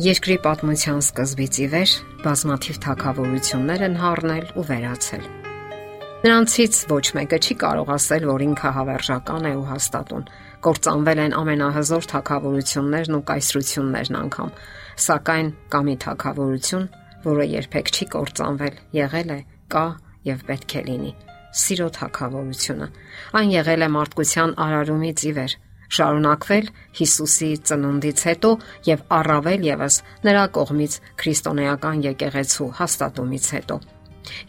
[0.00, 1.90] Երկրի պատմության սկզբից ի վեր
[2.22, 5.26] բազմաթիվ թակավորություններ են հառնել ու վերացել։
[6.22, 10.24] Նրանցից ոչ մեկը չի կարող ասել, որ ինքը հավերժական է ու հաստատուն։
[10.64, 14.52] Կործանվել են ամենահզոր թակավորություններն ու կայսրություններն անգամ,
[15.04, 16.90] սակայն կա մի թակավորություն,
[17.28, 19.86] որը երբեք չի կործանվել, եղել է, կա
[20.30, 21.12] եւ պետք է լինի։
[21.60, 22.88] Սիրո թակավորությունը։
[23.36, 25.60] Այն եղել է մարդկության արարումից ի վեր
[25.96, 26.66] շարունակվել
[27.00, 28.50] Հիսուսի ծնունդից հետո
[28.88, 33.78] եւ առավել եւս նրա կողմից քրիստոնեական եկեղեցու հաստատումից հետո։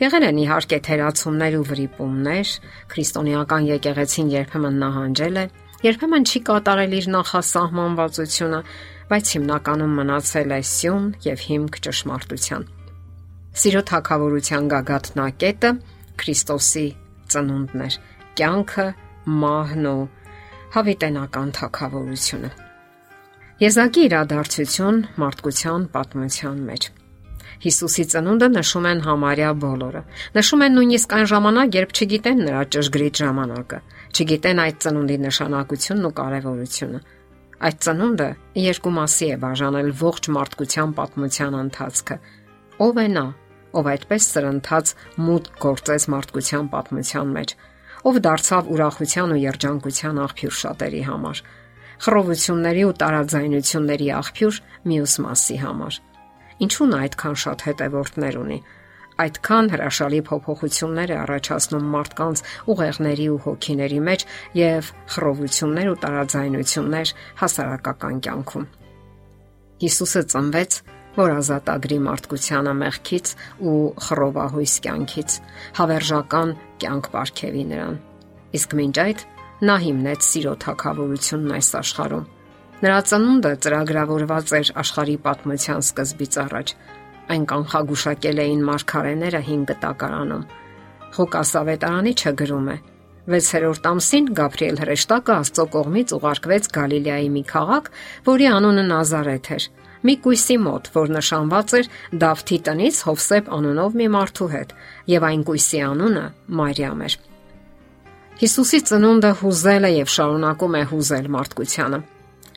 [0.00, 2.48] Եղել են իհարկե թերացումներ ու վրիպումներ,
[2.90, 5.44] քրիստոնեական եկեղեցին երբեմն նահանջել է,
[5.86, 8.60] երբեմն չի կատարել իր նախասահմանվածությունը,
[9.10, 12.66] բայց հիմնականում մնացել է սյուն եւ հիմք ճշմարտության։
[13.60, 15.70] Սիրո թակավորության գագաթնակետը
[16.20, 16.86] Քրիստոսի
[17.32, 17.94] ծնունդն էր,
[18.38, 18.86] կյանքը,
[19.40, 20.02] մահն ու
[20.74, 22.50] հավիտենական թակավորությունը։
[23.60, 26.86] Եզակի իրադարձություն մարդկության պատմության մեջ։
[27.60, 30.02] Հիսուսի ծնունդը նշում են համարյա բոլորը։
[30.36, 33.80] Նշում են նույնիսկ այն ժամանակ, երբ չգիտեն նրա ճշգրիտ ժամանակը,
[34.16, 37.00] չգիտեն այդ ծնունդի նշանակությունն ու կարևորությունը։
[37.60, 38.28] Այդ ծնունդը
[38.64, 42.16] երկու մասի է բաժանել ողջ մարդկության պատմության ընթացքը։
[42.80, 43.26] Ո՞վ է նա,
[43.76, 44.94] ով այդպես սրընթաց
[45.26, 47.54] մուտք գործեց մարդկության պատմության մեջ
[48.08, 51.42] ով դարձավ ուրախության ու երջանկության աղբյուր շատերի համար,
[52.00, 55.98] խռովությունների ու տարաձայնությունների աղբյուր մյուս մասի համար։
[56.64, 58.58] Ինչու՞ն այդքան շատ հետևորդներ ունի։
[59.20, 64.24] Այդքան հրաշալի փոփոխություններ է առաջացնում մարդկանց ուղեղների ու հոգիների մեջ
[64.56, 68.64] եւ խռովություններ ու տարաձայնություններ հասարակական կյանքում։
[69.84, 70.80] Հիսուսը ծնվեց
[71.20, 73.30] որ ազատագրի մարդկությանը մեղքից
[73.70, 75.34] ու խռովահույս կյանքից,
[75.76, 77.96] հավերժական կյանք ապարգևի նրան։
[78.56, 79.24] Իսկ մինչ այդ
[79.68, 82.28] նա հիմնեց սիրո թակավորությունն այս աշխարհում։
[82.80, 86.72] Նրա ծնունդը ծրագրավորված էր աշխարհի պատմության սկզբից առաջ։
[87.30, 90.46] Այն կանխագուշակել էին մարգարեները 5 տակարանում։
[91.20, 92.76] Ղուկասավետարանի չգրում է.
[93.30, 97.90] 6-րդ ամսին Գաբրիել հրեշտակը Աստծո կողմից ուղարկվեց Գալիլեայի մի քաղաք,
[98.30, 99.66] որի անունը Նազարեթ էր
[100.06, 101.88] մի կույսի մոտ, որ նշանված էր
[102.20, 104.70] Դավթի տնից Հովսեփ անունով մի մարդու հետ,
[105.12, 106.24] եւ այն կույսի անունը
[106.60, 107.16] Մարիամ էր։
[108.40, 111.98] Հիսուսի ծնունդը հուզել է եւ շարունակում է հուզել մարդկությանը։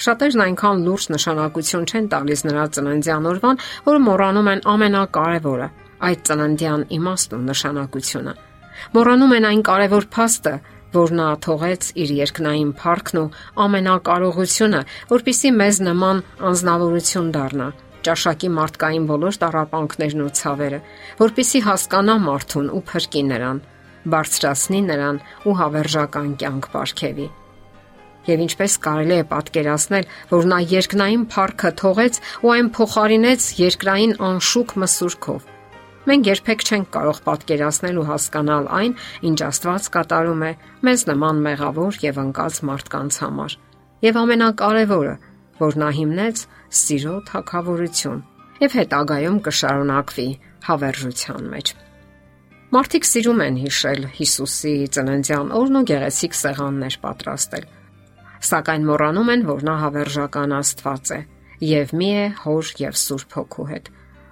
[0.00, 3.58] Շատերն այնքան լուրջ նշանակություն չեն տալիս նրա ծննդյան օրվան,
[3.88, 5.68] որ մոռանում են ամենակարևորը՝
[6.10, 8.34] այդ ծննդյան իմաստն ու նշանակությունը։
[8.96, 10.54] Մոռանում են այն կարևոր փաստը,
[10.94, 13.28] որ նա թողեց իր երկնային փառքն ու
[13.64, 14.80] ամենակարողությունը,
[15.10, 17.68] որpիսի մեզ նման անznավորություն դառնա
[18.06, 20.78] ճաշակի մարդկային բոլոր տարապանքներն ու ցավերը,
[21.20, 23.60] որpիսի հասկանա մարդուն ու փրկի նրան,
[24.14, 27.28] բարձրացնի նրան ու հավերժական կյանք ապարգևի։
[28.30, 34.76] Եվ ինչպես կարելի է պատկերացնել, որ նա երկնային փառքը թողեց ու այն փոխարինեց երկրային անշուք
[34.80, 35.48] մսուրքով
[36.10, 38.94] Մենք երբեք չենք կարող պատկերացնել ու հասկանալ այն,
[39.30, 40.48] ինչ Աստված կատարում է
[40.88, 43.54] մեզ նման մեղավոր եւ անկած մարդկանց համար։
[44.06, 45.12] Եվ ամենակարևորը,
[45.60, 46.42] որ նա հիմնեց
[46.80, 48.18] սիրո թակավորություն
[48.64, 50.26] եւ հետագայում կշարունակվի
[50.66, 51.72] հավերժության մեջ։
[52.74, 57.70] Մարդիկ սիրում են հիշել Հիսուսի ծննդյան օրն ու գեղեցիկ սեղաններ պատրաստել։
[58.50, 61.22] Սակայն մոռանում են, որ նա հավերժական Աստված է
[61.70, 63.90] եւ մի է հոր եւ Սուրբ Հոգու հետ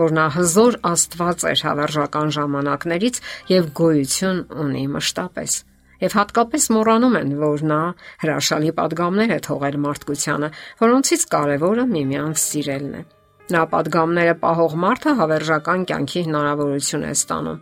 [0.00, 5.56] որ նա հզոր Աստված էր հավերժական ժամանակներից եւ գոյություն ունի մշտապես։
[6.00, 7.80] Եվ հատկապես մոռանում են, որ նա
[8.22, 10.48] հրաշալի падգամներ է թողել մարդկությանը,
[10.80, 13.02] որոնցից կարևորը միմյանց սիրելն է։
[13.50, 17.60] Նա падգամները պահող մարդը հավերժական կյանքի հնարավորություն է ստանում։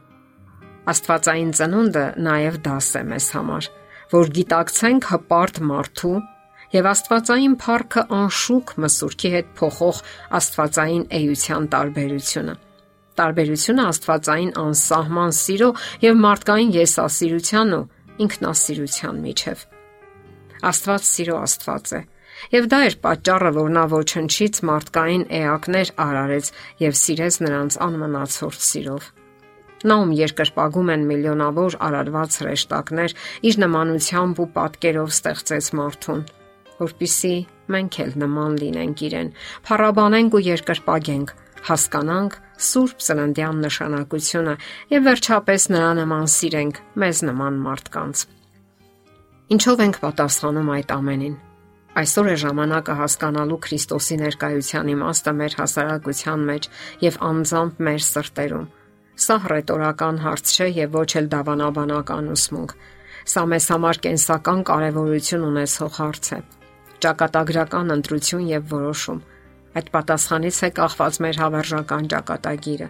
[0.88, 3.68] Աստվածային ծնունդը նաև դաս է մեզ համար,
[4.12, 6.14] որ գիտակցենք հպարտ մարդու
[6.72, 10.00] եւ Աստվածային փառքը անշուք մսուրքի հետ փոխող
[10.38, 12.54] Աստվածային էյության տարբերությունը։
[13.18, 15.70] Տարբերությունը Աստվածային անսահման սիրո
[16.04, 17.82] եւ մարդկային եսասիրության ու
[18.26, 19.64] ինքնասիրության միջև։
[20.68, 22.00] Աստված սիրո Աստված է։
[22.52, 26.50] Եվ դա էր պատճառը, որ նա ոչնչից մարդկային էակներ արարեց
[26.84, 29.08] եւ սիրեց նրանց անմնացորդ սիրով։
[29.88, 33.14] Նա ում երկրպագում են միլիոնավոր արարված հրեշտակներ,
[33.48, 36.24] իր նմանությամբ ու պատկերով ստեղծեց մարդուն
[36.78, 37.34] որpիսի
[37.72, 39.30] մենք էլ նման լինենք իրեն,
[39.68, 41.32] փառաբանենք ու երկրպագենք,
[41.68, 42.38] հասկանանք
[42.68, 44.54] Սուրբ Ծննդյան նշանակությունը
[44.92, 48.24] եւ վերջապես նրա նման սիրենք մեզ նման մարդկանց։
[49.54, 51.36] Ինչով ենք պատասխանում այդ ամենին։
[51.98, 56.68] Այսօր է ժամանակը հասկանալու Քրիստոսի ներկայության իմաստը մեր հասարակության մեջ
[57.06, 58.68] եւ անձամբ մեր սրտերում։
[59.18, 62.76] Սա հռետորական հարց չէ եւ ոչ էլ դավանաբանական ուսմունք։
[63.32, 66.40] Սա մեզ համար կենսական կարևորություն ունեցող հարց է
[67.04, 69.20] ճակատագրական ընտրություն եւ որոշում։
[69.78, 72.88] Այդ պատասխանից է կախված մեր հավերժական ճակատագիրը։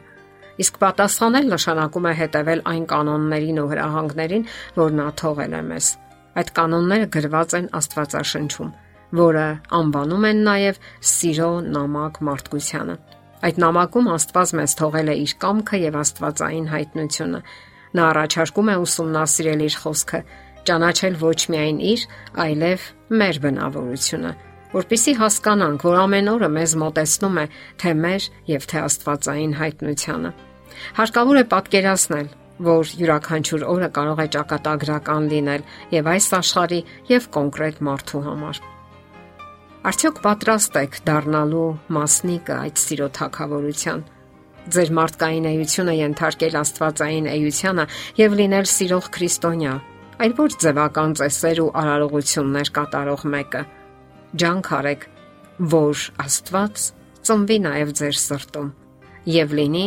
[0.59, 4.47] Իսկ պատասխանել նշանակում է հետևել այն կանոններին ու հրահանգներին,
[4.79, 5.91] որ նա թողել է մեզ։
[6.39, 8.73] Այդ կանոնները գրված են Աստվածաշնչում,
[9.19, 9.47] որը
[9.79, 10.81] անվանում են նաև
[11.13, 12.97] սիրո նամակ մարդկությանը։
[13.39, 17.41] Այդ նամակում Աստված մեզ թողել է իր կամքը եւ Աստվածային հայտնությունը։
[17.99, 20.21] Նա առաջարկում է ուսումնասիրել իր խոսքը,
[20.69, 22.05] ճանաչել ոչ միայն իր,
[22.45, 22.89] այլև
[23.21, 24.33] մեր բնավորությունը,
[24.75, 27.47] որpիսի հասկանանք, որ ամեն օրը մեզ մոտեցնում է
[27.83, 30.33] թե մեր եւ թե Աստվածային հայտնությանը։
[30.99, 32.29] Հարկավոր է պատկերացնել,
[32.69, 35.65] որ յուրաքանչյուր օրը կարող է ճակատագրական լինել
[35.95, 36.81] եւ այս աշխարհի
[37.13, 38.61] եւ կոնկրետ մարդու համար։
[39.89, 44.01] Արդյոք պատրաստ եք դառնալու մասնիկը այդ սիրո թակավորության։
[44.75, 47.85] Ձեր մարդկային էությունը ենթարկել Աստվածային էությանը
[48.19, 49.75] եւ լինել սիրող քրիստոնյա,
[50.19, 53.63] այլ ոչ ձևական ծեսեր ու արարողություններ կատարող մեկը։
[54.43, 55.05] Ջանք արեք,
[55.75, 56.87] որ Աստված
[57.29, 58.73] ծնվի նաեւ ձեր սրտում
[59.29, 59.87] եւ լինի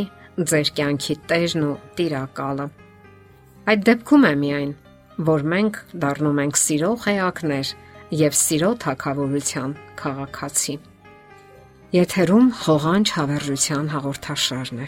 [0.52, 2.68] ձեր կյանքի տերն ու տիրակալը։
[3.72, 4.72] Այդ դեպքում է միայն,
[5.32, 7.74] որ մենք դառնում ենք սիրող էակներ
[8.22, 10.76] եւ սիրո թակավորության քաղաքացի։
[11.92, 14.88] Եթերում հողանջ հավերժության հաղորդաշարն է։